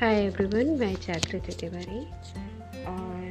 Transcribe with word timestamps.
Hi 0.00 0.14
everyone 0.14 0.66
मैं 0.78 0.94
जागृति 0.94 1.52
तिवारी 1.52 1.98
और 2.86 3.30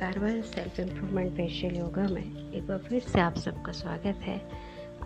Karwar 0.00 0.40
self 0.42 0.80
improvement 0.80 1.36
facial 1.36 1.76
yoga 1.76 2.02
में 2.02 2.52
एक 2.52 2.66
बार 2.66 2.78
फिर 2.78 3.02
से 3.02 3.20
आप 3.20 3.36
सबका 3.36 3.72
स्वागत 3.72 4.18
है। 4.22 4.50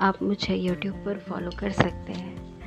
आप 0.01 0.23
मुझे 0.23 0.55
यूट्यूब 0.55 0.97
पर 0.97 1.19
फॉलो 1.19 1.51
कर 1.59 1.71
सकते 1.71 2.13
हैं। 2.13 2.59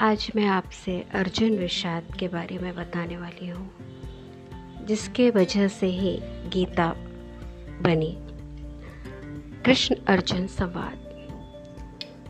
आज 0.00 0.32
मैं 0.36 0.46
आपसे 0.46 1.06
अर्जुन 1.14 1.50
विषाद 1.50 2.04
के 2.18 2.28
बारे 2.28 2.58
में 2.58 2.74
बताने 2.74 3.16
वाली 3.16 3.48
हूँ, 3.48 3.70
जिसके 4.86 5.30
वजह 5.30 5.68
से 5.68 5.86
ही 5.86 6.18
गीता 6.48 6.94
बनी। 7.80 8.16
कृष्ण 9.62 9.96
अर्जुन 10.06 10.46
संवाद। 10.46 10.98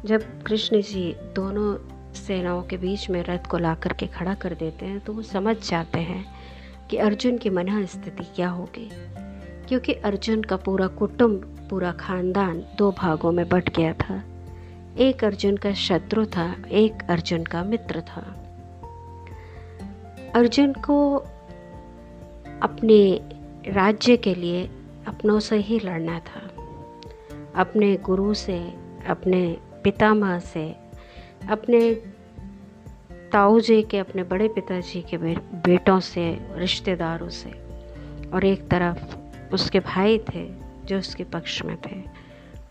जब 0.05 0.43
कृष्ण 0.43 0.83
जी 0.83 1.13
दोनों 1.13 1.94
सेनाओं 2.15 2.63
के 2.63 2.77
बीच 2.77 3.11
में 3.11 3.25
रथ 3.25 3.47
को 3.51 3.59
ला 3.59 3.75
करके 3.75 4.07
खड़ा 4.07 4.35
कर 4.35 4.55
देते 4.55 4.87
हैं 4.87 5.01
तो 5.01 5.13
वो 5.13 5.23
समझ 5.23 5.71
जाते 5.71 5.99
हैं 5.99 6.25
कि 6.91 6.97
अर्जुन 6.97 7.39
की 7.39 7.51
मना 7.51 7.85
स्थिति 7.85 8.25
क्या 8.37 8.49
होगी। 8.49 8.91
क्योंकि 9.69 9.93
अर्जुन 9.93 10.43
का 10.43 10.57
पूरा 10.57 10.87
कुटुंब, 10.87 11.67
पूरा 11.71 11.93
खानदान 11.93 12.65
दो 12.79 12.93
भागों 12.93 13.33
में 13.33 13.49
बट 13.49 13.77
गया 13.77 13.93
था। 13.93 14.23
एक 14.99 15.25
अर्जुन 15.25 15.57
का 15.57 15.73
शत्रु 15.73 16.27
था, 16.27 16.57
एक 16.71 16.95
अर्जुन 17.11 17.45
का 17.45 17.65
मित्र 17.65 18.01
था। 18.01 18.41
अर्जुन 20.35 20.73
को 20.73 21.17
अपने 22.63 23.21
राज्य 23.73 24.17
के 24.17 24.35
लिए 24.35 24.67
अपनों 25.07 25.41
से 25.41 25.57
ही 25.57 25.81
लड़ना 25.81 26.19
था। 26.19 26.51
अपने 27.57 27.97
गुरु 27.97 28.35
से, 28.35 28.59
अपने 29.09 29.57
पितामह 29.85 30.39
से 30.39 30.84
अपने 31.51 31.95
ताऊ 33.33 33.61
जी 33.61 33.83
के, 33.83 33.99
अपने 33.99 34.23
बड़े 34.23 34.49
पिताजी 34.49 35.03
के 35.03 35.17
बेटों 35.17 36.01
से, 36.01 36.39
रिश्तेदारों 36.53 37.29
से, 37.29 37.51
और 38.35 38.45
एक 38.45 38.69
तरफ़ 38.69 39.17
उसके 39.55 39.81
भाई 39.81 40.19
थे 40.19 40.53
जो 40.85 40.99
उसके 40.99 41.25
पक्ष 41.25 41.63
में 41.65 41.77
थे। 41.77 42.03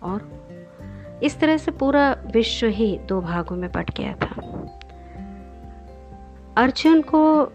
और 0.01 0.43
इस 1.23 1.39
तरह 1.39 1.57
से 1.57 1.71
पूरा 1.71 2.17
विश्व 2.33 2.67
ही 2.67 2.97
दो 2.97 3.21
भागों 3.21 3.55
में 3.55 3.71
बट 3.71 3.97
गया 3.97 4.13
था। 4.13 4.41
अर्जुन 6.57 7.01
को 7.01 7.51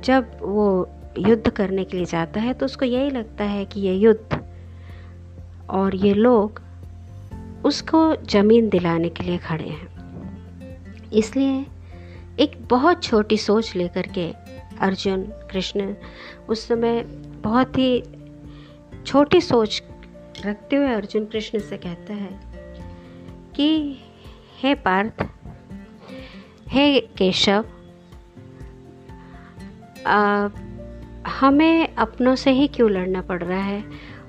जब 0.00 0.38
वो 0.42 0.88
युद्ध 1.18 1.50
करने 1.50 1.84
के 1.84 1.96
लिए 1.96 2.06
जाता 2.06 2.40
है 2.40 2.54
तो 2.54 2.66
उसको 2.66 2.84
यही 2.84 3.10
लगता 3.10 3.44
है 3.44 3.64
कि 3.64 3.80
ये 3.80 3.94
युद्ध 3.94 4.44
और 5.70 5.94
ये 5.94 6.14
लोग 6.14 6.62
उसको 7.64 8.16
ज़मीन 8.16 8.68
दिलाने 8.68 9.08
के 9.08 9.24
लिए 9.24 9.38
खड़े 9.38 9.68
हैं। 9.68 9.98
इसलिए 11.12 11.66
एक 12.40 12.68
बहुत 12.70 13.02
छोटी 13.02 13.36
सोच 13.36 13.76
लेकर 13.76 14.02
के 14.02 14.32
अर्जुन 14.80 15.22
कृष्ण 15.22 15.94
उस 16.48 16.68
समय 16.68 17.02
बहुत 17.42 17.78
ही 17.78 18.02
छोटी 19.06 19.40
सोच 19.40 19.82
रखते 20.46 20.76
हुए 20.76 20.92
अर्जुन 20.92 21.24
कृष्ण 21.24 21.58
से 21.58 21.76
कहता 21.76 22.14
है 22.14 22.40
कि 23.56 23.98
हे 24.62 24.74
पार्थ 24.74 25.26
हे 26.68 27.00
केशव 27.00 27.64
आ, 30.06 30.48
हमें 31.26 31.94
अपनों 31.94 32.34
से 32.34 32.50
ही 32.50 32.68
क्यों 32.68 32.90
लड़ना 32.90 33.20
पड़ 33.20 33.42
रहा 33.42 33.62
है? 33.62 33.84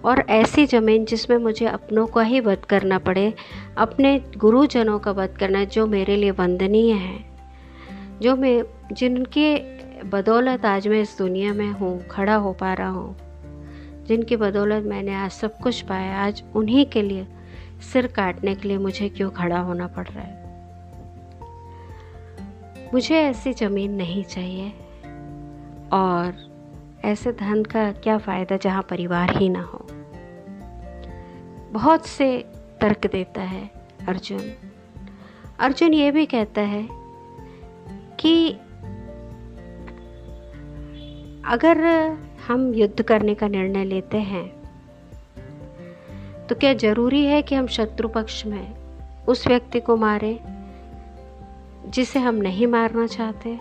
और 0.05 0.19
ऐसी 0.19 0.65
ज़मीन 0.65 1.05
जिसमें 1.05 1.37
मुझे 1.37 1.65
अपनों 1.65 2.07
का 2.07 2.21
ही 2.21 2.39
वध 2.39 2.57
करना 2.57 2.99
पड़े, 2.99 3.33
अपने 3.77 4.23
गुरुजनों 4.37 4.99
का 4.99 5.11
वध 5.11 5.29
करना 5.39 5.63
जो 5.63 5.87
मेरे 5.87 6.15
लिए 6.15 6.31
वंदनीय 6.31 6.93
है, 6.93 7.25
जो 8.21 8.35
मैं, 8.35 8.63
जिनके 8.91 9.79
बदौलत 10.03 10.65
आज 10.65 10.87
मैं 10.87 11.01
इस 11.01 11.15
दुनिया 11.17 11.53
में 11.53 11.71
हूँ, 11.71 12.07
खड़ा 12.07 12.35
हो 12.35 12.53
पा 12.53 12.73
रहा 12.73 12.89
हूँ। 12.89 13.15
जिनकी 14.07 14.35
बदौलत 14.35 14.83
मैंने 14.83 15.15
आज 15.15 15.31
सब 15.31 15.57
कुछ 15.57 15.81
पाया, 15.81 16.17
आज 16.17 16.43
उन्हीं 16.55 16.85
के 16.85 17.01
लिए 17.01 17.27
सिर 17.93 18.07
काटने 18.07 18.55
के 18.55 18.67
लिए 18.67 18.77
मुझे 18.77 19.09
क्यों 19.09 19.29
खड़ा 19.29 19.59
होना 19.59 19.87
पड़ 19.87 20.07
रहा 20.07 20.23
है? 20.23 20.39
मुझे 22.93 23.15
ऐसी 23.15 23.53
ज़मीन 23.53 23.91
नहीं 23.91 24.23
चाहिए। 24.23 24.69
और 25.93 26.49
ऐसे 27.05 27.31
धन 27.31 27.63
का 27.63 27.91
क्या 27.91 28.17
फ़ायदा 28.17 28.57
जहाँ 28.57 28.87
परिवार 28.89 29.37
ही 29.37 29.49
ना 29.49 29.61
हो? 29.61 29.88
बहुत 31.71 32.05
से 32.05 32.45
तर्क 32.81 33.07
देता 33.07 33.41
है 33.41 33.71
अर्जुन। 34.07 34.53
अर्जुन 35.59 35.93
ये 35.93 36.11
भी 36.11 36.25
कहता 36.25 36.61
है 36.61 36.87
कि 38.19 38.51
अगर 41.45 41.77
हम 42.47 42.73
युद्ध 42.73 43.01
करने 43.01 43.35
का 43.35 43.47
निर्णय 43.47 43.85
लेते 43.85 44.17
हैं 44.17 44.59
तो 46.47 46.55
क्या 46.55 46.73
ज़रूरी 46.73 47.25
है 47.25 47.41
कि 47.41 47.55
हम 47.55 47.67
शत्रु 47.67 48.07
पक्ष 48.07 48.45
में 48.45 48.75
उस 49.27 49.47
व्यक्ति 49.47 49.79
को 49.79 49.95
मारें 49.97 50.39
जिसे 51.85 52.19
हम 52.19 52.35
नहीं 52.35 52.67
मारना 52.67 53.07
चाहते? 53.07 53.59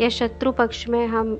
या 0.00 0.08
शत्रु 0.08 0.52
पक्ष 0.52 0.88
में 0.88 1.06
हम 1.06 1.38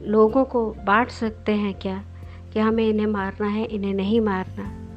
लोगों 0.00 0.44
को 0.44 0.70
बांट 0.70 1.10
सकते 1.10 1.52
हैं 1.52 1.74
क्या? 1.74 2.04
कि 2.52 2.60
हमें 2.60 2.88
इन्हें 2.88 3.06
मारना 3.06 3.46
है, 3.46 3.64
इन्हें 3.64 3.94
नहीं 3.94 4.20
मारना। 4.20 4.88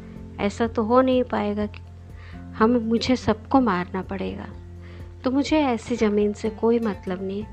ऐसा 0.44 0.68
तो 0.68 0.84
हो 0.84 1.02
नहीं 1.02 1.24
पाएगा 1.24 1.66
कि 1.66 1.80
हम, 2.38 2.72
मुझे 2.72 3.16
सबको 3.16 3.62
मारना 3.62 4.02
पड़ेगा। 4.02 4.48
तो 5.24 5.32
मुझे 5.32 5.60
ऐसी 5.60 5.96
ज़मीन 5.96 6.34
से 6.34 6.50
कोई 6.50 6.80
मतलब 6.80 7.24
नहीं। 7.24 7.46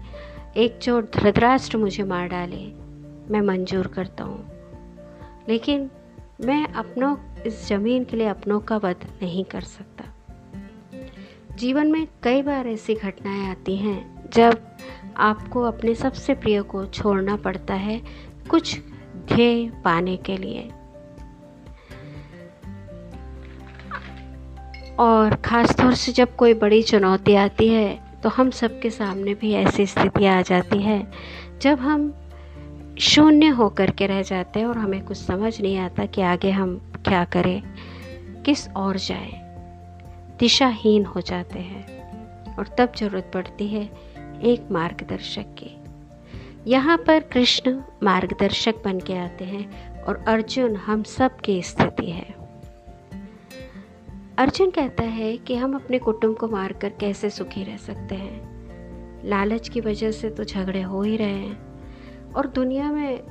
एक 0.56 0.78
जो 0.82 1.03
धृतराष्ट्र 1.03 1.78
मुझे 1.78 2.03
मार 2.03 2.28
डाले, 2.28 2.72
मैं 3.31 3.41
मंजूर 3.41 3.87
करता 3.87 4.25
हूँ। 4.25 4.50
लेकिन 5.48 5.91
मैं 6.44 6.66
अपनों, 6.66 7.16
इस 7.47 7.69
ज़मीन 7.69 8.04
के 8.04 8.16
लिए 8.16 8.26
अपनों 8.26 8.60
का 8.60 8.76
वध 8.76 8.97
नहीं 9.22 9.44
कर 9.44 9.60
सकता। 9.60 10.04
जीवन 11.56 11.87
में 11.87 12.08
कई 12.22 12.42
बार 12.42 12.66
ऐसी 12.66 12.94
घटनाएँ 12.94 13.48
आती 13.50 13.76
हैं, 13.76 14.31
जब 14.31 14.62
आपको 15.16 15.62
अपने 15.62 15.94
सबसे 15.94 16.34
प्रिय 16.34 16.62
को 16.62 16.87
छोड़ना 16.87 17.37
पड़ता 17.37 17.75
है। 17.75 18.03
कुछ 18.50 18.81
ध्येय 19.28 19.68
पाने 19.84 20.16
के 20.16 20.36
लिए। 20.36 20.68
और 24.98 25.34
ख़ास 25.44 25.76
तौर 25.76 25.94
से 25.94 26.12
जब 26.12 26.36
कोई 26.36 26.54
बड़ी 26.56 26.82
चुनौती 26.82 27.34
आती 27.36 27.68
है 27.68 27.98
तो 28.22 28.28
हम 28.28 28.50
सबके 28.50 28.90
सामने 28.90 29.34
भी 29.34 29.52
ऐसी 29.54 29.86
स्थिति 29.86 30.24
आ 30.26 30.40
जाती 30.42 30.78
है, 30.82 31.00
जब 31.62 31.78
हम 31.80 32.12
शून्य 33.00 33.48
होकर 33.48 33.90
के 33.90 34.06
रह 34.06 34.22
जाते 34.22 34.60
हैं 34.60 34.66
और 34.66 34.78
हमें 34.78 35.04
कुछ 35.04 35.16
समझ 35.16 35.60
नहीं 35.60 35.76
आता 35.78 36.06
कि 36.06 36.22
आगे 36.22 36.50
हम 36.50 36.76
क्या 37.04 37.24
करें, 37.26 37.62
किस 38.44 38.68
और 38.68 38.96
जाए। 38.98 39.30
दिशाहीन 40.38 41.04
हो 41.04 41.20
जाते 41.20 41.58
हैं 41.58 42.54
और 42.56 42.68
तब 42.78 42.92
ज़रूरत 42.98 43.30
पड़ती 43.34 43.68
है 43.68 43.82
एक 44.44 44.68
मार्गदर्शक 44.72 45.54
की। 45.58 45.77
यहाँ 46.66 46.96
पर 46.98 47.20
कृष्ण 47.20 47.80
मार्गदर्शक 48.02 48.74
बन 48.84 49.00
के 49.00 49.19
आते 49.19 49.44
हैं 49.44 50.02
और 50.02 50.24
अर्जुन 50.28 50.76
हम 50.76 51.02
सब 51.02 51.41
की 51.41 51.62
स्थिति 51.62 52.10
है। 52.10 52.34
अर्जुन 54.38 54.70
कहता 54.70 55.02
है 55.02 55.36
कि 55.36 55.56
हम 55.56 55.74
अपने 55.74 55.98
कुटुंब 55.98 56.36
को 56.36 56.48
मारकर 56.48 56.88
कैसे 56.88 57.30
सुखी 57.30 57.64
रह 57.64 57.76
सकते 57.76 58.14
हैं? 58.14 58.58
लालच 59.24 59.69
की 59.69 59.80
वजह 59.80 60.10
से 60.10 60.30
तो 60.30 60.44
झगड़े 60.44 60.82
हो 60.82 61.02
ही 61.02 61.16
रहे 61.16 61.38
हैं। 61.38 61.58
और 62.32 62.46
दुनिया 62.46 62.92
में 62.92 63.22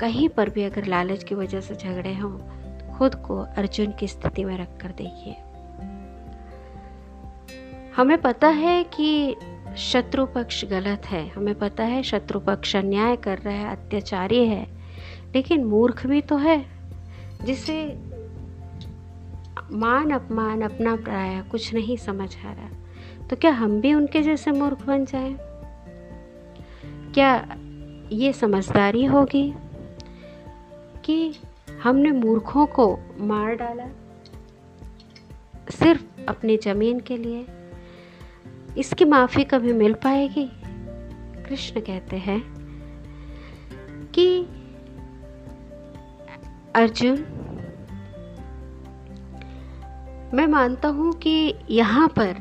कहीं 0.00 0.28
पर 0.28 0.50
भी 0.50 0.62
अगर 0.62 0.84
लालच 0.84 1.24
की 1.24 1.34
वजह 1.34 1.60
से 1.60 1.74
झगड़े 1.74 2.14
हों 2.14 2.38
तो 2.78 2.98
खुद 2.98 3.14
को 3.14 3.38
अर्जुन 3.38 3.92
की 3.92 4.08
स्थिति 4.08 4.44
में 4.44 4.58
रख 4.58 4.76
कर 4.80 4.88
देखिए। 4.88 5.36
हमें 7.96 8.18
पता 8.18 8.48
है 8.48 8.84
कि 8.84 9.36
शत्रु 9.76 10.26
पक्ष 10.26 10.64
गलत 10.64 11.02
है। 11.06 11.28
हमें 11.28 11.54
पता 11.54 11.84
है 11.84 12.02
शत्रु 12.02 12.40
पक्ष 12.40 12.76
अन्याय 12.76 13.16
कर 13.16 13.38
रहा 13.38 13.54
है, 13.54 13.76
अत्याचारी 13.76 14.46
है। 14.46 14.66
लेकिन 15.34 15.64
मूर्ख 15.64 16.06
भी 16.06 16.20
तो 16.20 16.36
है, 16.36 16.66
जिसे 17.44 17.98
मान 19.72 20.10
अपमान 20.10 20.62
अपना 20.62 20.96
प्राय 20.96 21.42
कुछ 21.42 21.74
नहीं 21.74 21.96
समझ 21.96 22.36
आ 22.46 22.52
रहा। 22.52 22.68
तो 23.26 23.36
क्या 23.36 23.50
हम 23.50 23.80
भी 23.80 23.94
उनके 23.94 24.22
जैसे 24.22 24.50
मूर्ख 24.50 24.86
बन 24.86 25.04
जाएँ? 25.04 25.36
क्या 27.14 27.56
ये 28.12 28.32
समझदारी 28.32 29.04
होगी 29.04 29.54
कि 31.04 31.34
हमने 31.82 32.10
मूर्खों 32.10 32.66
को 32.66 32.98
मार 33.20 33.54
डाला 33.54 33.84
सिर्फ़ 35.70 36.04
अपनी 36.28 36.56
ज़मीन 36.56 37.00
के 37.00 37.16
लिए? 37.16 37.46
इसकी 38.78 39.04
माफ़ी 39.04 39.44
कभी 39.44 39.72
मिल 39.72 39.94
पाएगी? 39.94 40.50
कृष्ण 41.48 41.80
कहते 41.80 42.16
हैं 42.16 42.40
कि 44.14 44.46
अर्जुन, 46.74 47.16
मैं 50.34 50.46
मानता 50.46 50.88
हूँ 50.88 51.12
कि 51.12 51.54
यहाँ 51.70 52.08
पर 52.08 52.36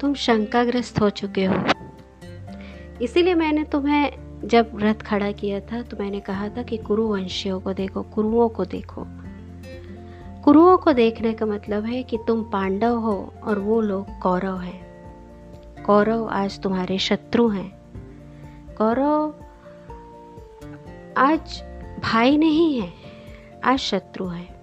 तुम 0.00 0.14
शंकाग्रस्त 0.14 1.00
हो 1.00 1.10
चुके 1.10 1.44
हो। 1.44 1.54
इसीलिए 3.02 3.34
मैंने 3.34 3.64
तुम्हें 3.64 4.12
जब 4.44 4.74
व्रत 4.74 5.02
खड़ा 5.02 5.32
किया 5.32 5.60
था 5.60 5.82
तो 5.82 5.96
मैंने 6.00 6.20
कहा 6.20 6.48
था 6.48 6.62
कि 6.62 6.76
कुरुवंशियों 6.76 7.60
को 7.60 7.72
देखो, 7.72 8.02
कुरुओं 8.02 8.48
को 8.48 8.64
देखो। 8.64 9.06
कुरुओं 10.42 10.76
को 10.76 10.92
देखने 10.92 11.32
का 11.32 11.46
मतलब 11.46 11.84
है 11.84 12.02
कि 12.02 12.18
तुम 12.26 12.42
पांडव 12.42 12.96
हो 12.96 13.34
और 13.42 13.58
वो 13.58 13.80
लोग 13.80 14.18
कौरव 14.18 14.60
हैं। 14.60 14.85
कौरव 15.86 16.28
आज 16.28 16.60
तुम्हारे 16.60 16.98
शत्रु 16.98 17.48
हैं। 17.48 17.78
कौरव 18.78 19.34
आज 21.16 21.62
भाई 22.02 22.36
नहीं 22.36 22.80
है, 22.80 22.92
आज 23.64 23.78
शत्रु 23.78 24.26
है। 24.26 24.56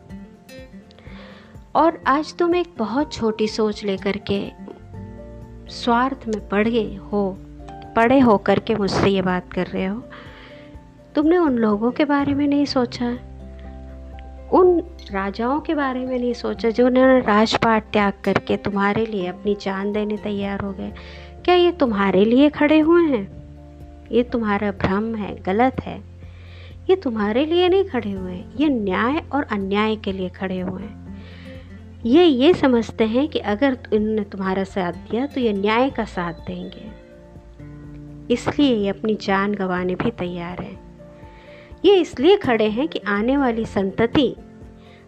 और 1.76 2.04
आज 2.08 2.36
तुम 2.36 2.56
एक 2.56 2.74
बहुत 2.78 3.14
छोटी 3.14 3.48
सोच 3.48 3.84
लेकर 3.84 4.18
के 4.18 4.52
स्वार्थ 5.74 6.28
में 6.28 6.50
पड़ 6.50 6.68
गए 6.68 6.96
हो, 6.96 7.38
पड़े 7.96 8.20
हो 8.20 8.38
करके 8.38 8.76
मुझसे 8.76 9.10
ये 9.10 9.22
बात 9.22 9.54
कर 9.54 9.68
रहे 9.68 9.86
हो। 9.86 10.04
तुमने 11.16 11.38
उन 11.38 11.58
लोगों 11.58 11.92
के 11.92 12.06
बारे 12.06 12.34
में 12.34 12.48
नहीं 12.48 12.66
सोचा? 12.66 13.18
उन 14.54 14.80
राजाओं 15.12 15.60
के 15.60 15.76
बारे 15.76 16.06
में 16.06 16.20
नहीं 16.20 16.34
सोचा 16.34 16.70
जो 16.70 16.86
उन्होंने 16.86 17.20
राजपाट 17.20 17.84
त्याग 17.84 18.14
करके 18.24 18.58
तुम्हारे 18.58 19.06
लिए 19.06 19.28
अपनी 19.28 19.58
जान 19.62 19.94
देने 19.94 20.18
तैयार 20.18 20.60
हो 20.60 20.72
गए। 20.72 20.92
क्या 21.46 21.56
ये 21.56 21.72
तुम्हारे 21.72 22.26
लिए 22.26 22.50
खड़े 22.50 22.80
हुए 22.80 23.04
हैं? 23.04 23.28
ये 24.12 24.24
तुम्हारा 24.24 24.72
भ्रम 24.72 25.16
है, 25.16 25.36
गलत 25.44 25.82
है। 25.82 26.02
ये 26.90 26.96
तुम्हारे 26.96 27.46
लिए 27.46 27.70
नहीं 27.70 27.84
खड़े 27.84 28.12
हुए 28.12 28.32
हैं 28.32 28.54
ये 28.56 28.70
न्याय 28.70 29.24
और 29.34 29.44
अन्याय 29.44 29.96
के 29.96 30.12
लिए 30.12 30.30
खड़े 30.30 30.60
हुए 30.60 30.82
हैं। 30.82 31.04
ये 32.06 32.26
ये 32.26 32.54
समझते 32.54 33.04
हैं 33.04 33.28
कि 33.28 33.40
अगर 33.40 33.78
इन्होंने 33.94 34.24
तुम्हारा 34.24 34.64
साथ 34.64 34.94
दिया 34.94 35.26
तो 35.26 35.42
ये 35.42 35.54
न्याय 35.54 35.90
का 35.90 36.06
साथ 36.06 36.34
देंगे। 36.34 36.92
इसलिए 38.34 38.76
ये 38.76 38.90
अपनी 38.90 39.16
जान 39.16 39.54
गंवाने 39.54 39.96
भी 39.96 40.12
तैयार 40.12 40.62
हैं। 40.62 40.80
ये 41.86 41.96
इसलिए 41.96 42.38
खड़े 42.38 42.70
हैं 42.70 42.88
कि 42.88 43.00
आने 43.00 43.38
वाली 43.38 43.66
संतति 43.66 44.36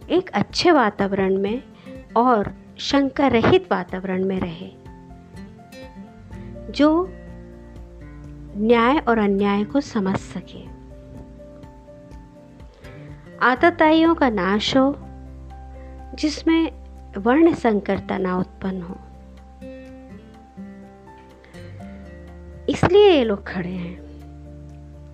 एक 0.10 0.30
अच्छे 0.30 0.72
वातावरण 0.72 1.38
में 1.38 1.63
और 2.18 2.56
शंका 2.78 3.28
रहित 3.28 3.72
वातावरण 3.72 4.25
में 4.25 4.40
रहे, 4.40 4.72
जो 6.72 7.10
न्याय 8.57 8.98
और 8.98 9.18
अन्याय 9.18 9.63
को 9.63 9.81
समझ 9.81 10.18
सके। 10.18 10.75
आतताइयों 13.42 14.16
का 14.16 14.30
नाश 14.30 14.78
हो, 14.78 14.96
जिसमें 16.16 16.72
वर्ण 17.18 17.54
संकरता 17.54 18.18
ना 18.18 18.38
उत्पन्न 18.38 18.81
हो। 18.81 18.96
इसलिए 22.69 23.12
ये 23.12 23.24
लोग 23.24 23.48
खड़े 23.48 23.72
हैं। 23.72 24.06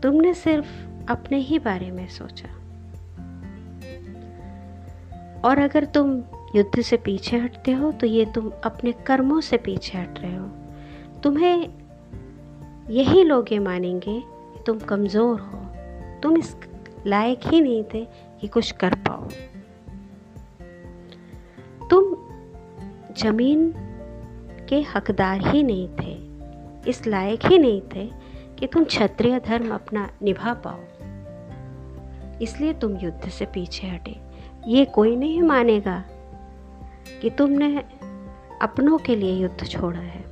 तुमने 0.02 0.34
सिर्फ़ 0.34 0.86
अपने 1.12 1.38
ही 1.38 1.60
बारे 1.60 1.92
में 1.92 2.08
सोचा। 2.08 2.61
और 5.46 5.60
अगर 5.60 5.86
तुम 5.86 6.12
युद्ध 6.56 6.82
से 6.82 6.98
पीछे 6.98 7.38
हटते 7.38 7.72
हो 7.72 7.92
तो 7.92 8.08
ये 8.08 8.26
तुम 8.26 8.52
अपने 8.66 8.92
कर्मों 9.08 9.40
से 9.42 9.58
पीछे 9.58 9.98
हट 9.98 10.20
रहे 10.20 10.36
हो। 10.36 10.48
तुम्हें 11.24 11.70
यही 12.90 13.24
लोग 13.24 13.52
ये 13.54 13.60
मानेंगे 13.60 14.20
कि 14.20 14.64
तुम 14.68 14.80
कमज़ोर 14.80 15.40
हो। 15.40 15.60
तुम 16.24 16.38
इस 16.38 16.56
लायक 17.08 17.48
ही 17.48 17.62
नहीं 17.62 17.84
थे 17.84 18.06
कि 18.42 18.48
कुछ 18.48 18.72
कर 18.72 18.96
पाओ। 19.08 19.28
तुम 21.90 22.16
ज़मीन 23.18 23.74
के 24.70 24.82
हकदार 24.96 25.48
ही 25.48 25.64
नहीं 25.64 25.88
थे, 25.90 26.14
इस 26.90 27.06
लायक 27.08 27.46
ही 27.46 27.58
नहीं 27.58 27.82
थे 27.96 28.06
कि 28.60 28.68
तुम 28.68 28.84
क्षत्रिय 28.84 29.40
धर्म 29.40 29.74
अपना 29.74 30.10
निभा 30.22 30.54
पाओ। 30.66 30.80
इसलिए 32.42 32.74
तुम 32.74 32.98
युद्ध 32.98 33.30
से 33.30 33.46
पीछे 33.46 33.88
हटे। 33.88 34.16
ये 34.68 34.86
कोई 34.86 35.16
नहीं 35.16 35.42
मानेगा 35.42 36.04
कि 37.22 37.30
तुमने 37.30 37.84
अपनों 38.62 38.98
के 38.98 39.16
लिए 39.16 39.34
युद्ध 39.34 39.68
छोड़ा 39.68 40.00
है। 40.00 40.24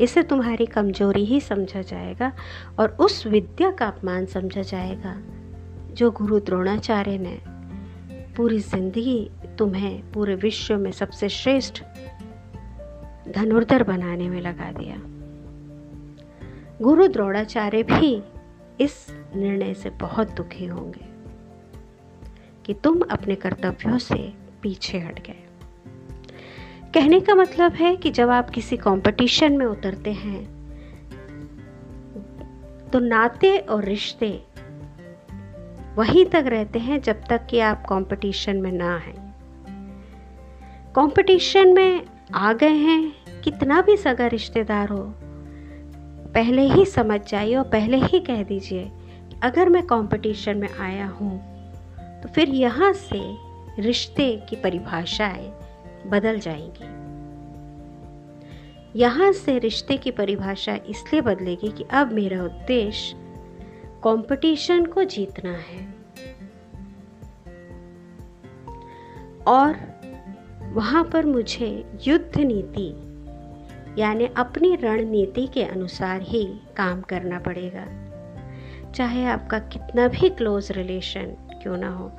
इसे 0.00 0.22
तुम्हारी 0.22 0.66
कमज़ोरी 0.66 1.24
ही 1.24 1.40
समझा 1.40 1.82
जाएगा 1.82 2.32
और 2.78 2.96
उस 3.00 3.26
विद्या 3.26 3.70
का 3.70 3.86
अपमान 3.86 4.26
समझा 4.26 4.62
जाएगा 4.62 5.16
जो 5.94 6.10
गुरु 6.10 6.40
द्रोणाचार्य 6.40 7.18
ने 7.18 7.38
पूरी 8.36 8.58
ज़िंदगी 8.58 9.30
तुम्हें 9.58 10.12
पूरे 10.12 10.34
विश्व 10.34 10.76
में 10.76 10.92
सबसे 10.92 11.28
श्रेष्ठ 11.28 11.82
धनुर्धर 13.28 13.82
बनाने 13.82 14.28
में 14.28 14.40
लगा 14.40 14.72
दिया। 14.72 14.96
गुरु 16.82 17.08
द्रोणाचार्य 17.08 17.82
भी 17.82 18.22
इस 18.80 19.06
निर्णय 19.36 19.74
से 19.74 19.90
बहुत 19.90 20.30
दुखी 20.30 20.66
होंगे। 20.66 21.13
कि 22.66 22.74
तुम 22.74 23.00
अपने 23.00 23.34
कर्तव्यों 23.34 23.98
से 23.98 24.32
पीछे 24.62 24.98
हट 24.98 25.26
गए। 25.26 25.42
कहने 26.94 27.20
का 27.20 27.34
मतलब 27.34 27.72
है 27.72 27.94
कि 27.96 28.10
जब 28.10 28.30
आप 28.30 28.50
किसी 28.50 28.76
कंपटीशन 28.76 29.52
में 29.52 29.66
उतरते 29.66 30.12
हैं 30.12 30.42
तो 32.90 32.98
नाते 32.98 33.56
और 33.58 33.84
रिश्ते 33.84 34.28
वहीं 35.96 36.24
तक 36.24 36.44
रहते 36.46 36.78
हैं 36.78 37.00
जब 37.02 37.24
तक 37.28 37.46
कि 37.46 37.58
आप 37.60 37.84
कंपटीशन 37.88 38.56
में 38.56 38.72
ना 38.72 38.96
हैं 38.96 39.22
कंपटीशन 40.96 41.74
में 41.74 42.06
आ 42.34 42.52
गए 42.52 42.68
हैं, 42.68 43.40
कितना 43.42 43.80
भी 43.80 43.96
सगा 43.96 44.26
रिश्तेदार 44.26 44.88
हो, 44.88 45.02
पहले 46.34 46.62
ही 46.62 46.84
समझ 46.84 47.20
जाइए 47.20 47.54
और 47.54 47.64
पहले 47.64 47.96
ही 47.96 48.20
कह 48.20 48.42
दीजिए, 48.42 48.90
अगर 49.42 49.68
मैं 49.68 49.82
कंपटीशन 49.82 50.58
में 50.58 50.68
आया 50.70 51.06
हूँ 51.08 51.53
तो 52.24 52.30
फिर 52.30 52.48
यहाँ 52.48 52.92
से 52.92 53.36
रिश्ते 53.82 54.42
की 54.50 54.56
परिभाषाएँ 54.56 55.52
बदल 56.06 56.38
जाएँगी। 56.38 57.04
यहाँ 58.98 59.32
से 59.32 59.58
रिश्ते 59.58 59.96
की 59.96 60.10
परिभाषा 60.10 60.74
इसलिए 60.74 61.20
बदलेगी 61.20 61.68
कि 61.68 61.84
अब 61.90 62.12
मेरा 62.12 62.44
उद्देश्य 62.44 63.16
कंपटीशन 64.04 64.86
को 64.86 65.04
जीतना 65.04 65.52
है। 65.52 65.94
और 69.46 69.76
वहाँ 70.72 71.04
पर 71.04 71.26
मुझे 71.26 71.84
युद्ध 72.06 72.40
नीति, 72.40 72.88
यानी 74.02 74.28
अपनी 74.36 74.76
रणनीति 74.76 75.46
के 75.46 75.62
अनुसार 75.62 76.22
ही 76.22 76.44
काम 76.76 77.00
करना 77.00 77.38
पड़ेगा। 77.38 77.84
चाहे 78.92 79.24
आपका 79.24 79.58
कितना 79.58 80.08
भी 80.08 80.30
क्लोज 80.30 80.72
रिलेशन 80.72 81.43
क्यों 81.64 81.76
ना 81.76 81.90
हो। 81.90 82.12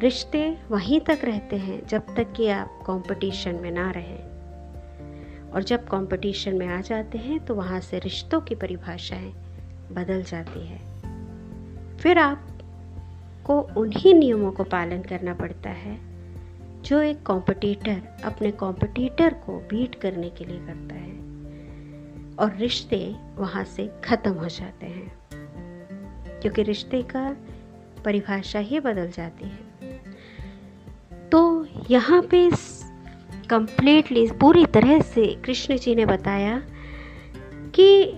रिश्ते 0.00 0.58
वहीं 0.70 1.00
तक 1.00 1.18
रहते 1.24 1.56
हैं 1.56 1.86
जब 1.86 2.02
तक 2.16 2.32
कि 2.32 2.48
आप 2.48 2.84
कंपटीशन 2.86 3.54
में 3.54 3.70
ना 3.70 3.90
रहें। 3.90 4.34
और 5.50 5.62
जब 5.62 5.88
कंपटीशन 5.88 6.54
में 6.54 6.68
आ 6.68 6.80
जाते 6.80 7.18
हैं 7.18 7.44
तो 7.44 7.54
वहाँ 7.54 7.80
से 7.80 7.98
रिश्तों 7.98 8.40
की 8.40 8.54
परिभाषाएँ 8.54 9.32
बदल 9.92 10.22
जाती 10.22 10.66
है। 10.66 10.78
फिर 11.98 12.18
आपको 12.18 13.60
उन्हीं 13.60 14.14
नियमों 14.14 14.52
को 14.52 14.64
पालन 14.64 15.02
करना 15.02 15.34
पड़ता 15.34 15.70
है, 15.70 16.00
जो 16.82 17.00
एक 17.00 17.26
कॉम्पिटिटर 17.26 18.02
अपने 18.24 18.50
कॉम्पिटिटर 18.50 19.34
को 19.34 19.58
बीट 19.58 19.94
करने 19.94 20.30
के 20.30 20.44
लिए 20.44 20.58
करता 20.58 20.94
है। 20.94 21.14
और 22.36 22.56
रिश्ते 22.56 23.16
वहाँ 23.36 23.64
से 23.64 23.90
ख़त्म 24.04 24.32
हो 24.32 24.48
जाते 24.48 24.86
हैं। 24.86 25.18
क्योंकि 26.40 26.62
रिश्ते 26.62 27.02
का 27.02 27.36
परिभाषा 28.04 28.58
ही 28.60 28.80
बदल 28.80 29.10
जाती 29.10 29.44
है। 29.44 29.92
तो 31.30 31.66
यहाँ 31.90 32.20
पे 32.22 32.48
कंप्लीटली 33.50 34.26
पूरी 34.40 34.64
तरह 34.66 35.00
से 35.00 35.26
कृष्ण 35.44 35.76
जी 35.76 35.94
ने 35.94 36.06
बताया 36.06 36.58
कि 37.74 38.14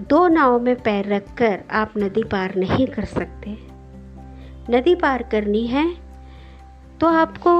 दो 0.00 0.26
नाव 0.28 0.58
में 0.60 0.74
पैर 0.76 1.08
रखकर 1.08 1.62
आप 1.72 1.92
नदी 1.98 2.22
पार 2.24 2.54
नहीं 2.54 2.86
कर 2.86 3.04
सकते। 3.04 3.56
नदी 4.70 4.94
पार 4.94 5.22
करनी 5.22 5.66
है 5.66 5.88
तो 7.00 7.06
आपको 7.08 7.54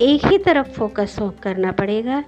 एक 0.00 0.26
ही 0.26 0.38
तरफ़ 0.38 0.70
फोकस 0.70 1.16
हो 1.20 1.28
करना 1.42 1.72
पड़ेगा, 1.72 2.22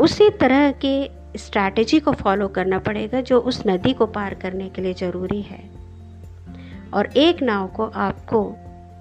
उसी 0.00 0.28
तरह 0.30 0.70
के 0.84 1.38
स्ट्रैटेजी 1.38 2.00
को 2.00 2.12
फॉलो 2.12 2.48
करना 2.48 2.78
पड़ेगा 2.78 3.20
जो 3.20 3.40
उस 3.40 3.62
नदी 3.66 3.92
को 3.92 4.06
पार 4.08 4.34
करने 4.34 4.68
के 4.68 4.82
लिए 4.82 4.94
ज़रूरी 4.94 5.40
है। 5.42 5.62
और 6.94 7.06
एक 7.06 7.42
नाव 7.42 7.66
को 7.66 7.86
आपको 7.86 8.42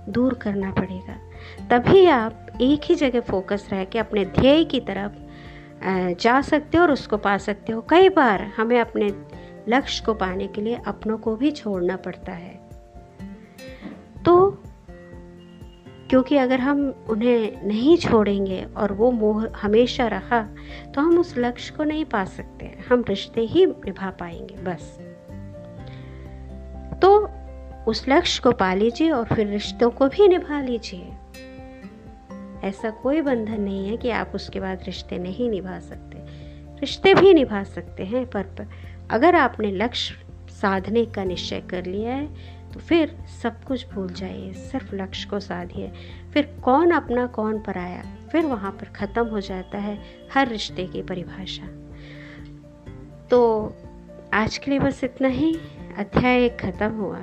दूर 0.10 0.34
करना 0.34 0.72
पड़ेगा। 0.72 1.18
तभी 1.70 2.06
आप 2.06 2.58
एक 2.62 2.82
ही 2.84 2.96
जगह 2.96 3.22
फोकस 3.22 3.68
रह 3.72 3.84
के 3.84 4.00
अपने 4.00 4.26
ध्येय 4.26 4.64
की 4.64 4.80
तरफ़ 4.80 5.22
जा 6.20 6.42
सकते 6.42 6.78
हो 6.78 6.84
और 6.84 6.92
उसको 6.92 7.18
पा 7.18 7.38
सकते 7.38 7.74
हो। 7.74 7.82
कई 7.82 8.10
बार 8.10 8.42
हमें 8.58 8.80
अपने 8.80 9.08
लक्ष्य 9.70 10.04
को 10.06 10.14
पाने 10.14 10.48
के 10.48 10.62
लिए 10.62 10.80
अपनों 10.88 11.18
को 11.18 11.36
भी 11.36 11.52
छोड़ना 11.52 11.96
पड़ता 11.96 12.32
है। 12.32 12.62
तो 14.26 14.50
क्योंकि 16.10 16.38
अगर 16.38 16.60
हम 16.60 17.06
उन्हें 17.10 17.66
नहीं 17.68 17.98
छोड़ेंगे 17.98 18.64
और 18.78 18.94
वो 18.94 19.12
मोह 19.12 19.48
हमेशा 19.58 20.08
रहा 20.08 20.42
तो 20.96 21.02
हम 21.02 21.18
उस 21.20 21.34
लक्ष्य 21.38 21.74
को 21.78 21.84
नहीं 21.84 22.06
पा 22.06 22.24
सकते। 22.26 22.78
हम 22.90 23.04
रिश्ते 23.10 23.42
ही 23.42 23.66
निभा 23.66 24.10
पाएँगे, 24.10 24.56
बस। 24.56 24.98
उस 27.88 28.06
लक्ष्य 28.10 28.42
को 28.44 28.52
पा 28.52 28.74
लीजिए 28.74 29.10
और 29.12 29.26
फिर 29.26 29.48
रिश्तों 29.48 29.90
को 29.92 30.08
भी 30.08 30.28
निभा 30.28 30.62
लीजिए। 30.62 31.12
ऐसा 32.64 32.90
कोई 32.90 33.22
बंधन 33.22 33.62
नहीं 33.62 33.88
है 33.90 33.98
कि 33.98 34.10
आप 34.10 34.32
उसके 34.36 34.60
बाद 34.60 34.84
रिश्ते 34.86 35.18
नहीं 35.18 35.50
निभा 35.50 35.80
सकते। 35.80 36.18
रिश्ते 36.80 37.14
भी 37.14 37.34
निभा 37.34 37.64
सकते 37.64 38.04
हैं 38.04 38.26
पर, 38.30 38.44
पर 38.44 38.68
अगर 39.12 39.36
आपने 39.36 39.72
लक्ष्य 39.72 40.16
साधने 40.52 41.06
का 41.06 41.24
निश्चय 41.24 41.62
कर 41.62 41.86
लिया 41.86 42.14
है 42.14 42.62
तो 42.74 42.80
फिर 42.80 43.16
सब 43.44 43.64
कुछ 43.64 43.86
भूल 43.90 44.10
जाइए 44.10 44.54
सिर्फ़ 44.54 44.96
लक्ष्य 44.96 45.30
को 45.30 45.40
साधिए। 45.40 45.92
फिर 46.34 46.56
कौन 46.64 46.92
अपना 46.92 47.26
कौन 47.28 47.60
पराया 47.60 48.04
फिर 48.32 48.46
वहाँ 48.46 48.72
पर 48.72 48.86
ख़त्म 48.96 49.26
हो 49.28 49.40
जाता 49.40 49.78
है 49.78 49.98
हर 50.34 50.48
रिश्ते 50.48 50.88
की 50.88 51.02
परिभाषा। 51.02 51.68
तो 53.30 53.42
आज 54.34 54.58
के 54.58 54.72
लिए 54.72 54.80
बस 54.80 55.04
इतना 55.04 55.28
ही। 55.28 55.54
अध्याय 55.98 56.50
ख़त्म 56.50 56.92
हुआ। 56.92 57.22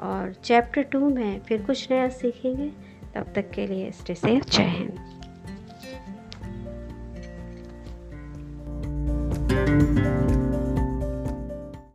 और 0.00 0.32
चैप्टर 0.32 0.82
टू 0.82 1.08
में 1.10 1.40
फिर 1.40 1.62
कुछ 1.62 1.90
नया 1.90 2.08
सीखेंगे, 2.08 2.70
तब 3.14 3.32
तक 3.34 3.50
के 3.50 3.66
लिए 3.66 3.90
स्टे 3.90 4.14
सेफ़ 4.14 4.44
जय 4.44 4.62
हिंद। 4.62 5.05